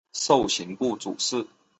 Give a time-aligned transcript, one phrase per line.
[0.13, 1.45] 授刑部主事。